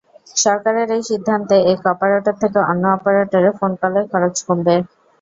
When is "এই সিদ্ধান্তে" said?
0.95-1.55